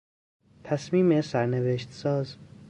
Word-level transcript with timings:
تصمیم 0.63 1.21
سرنوشت 1.21 1.91
ساز 1.91 2.37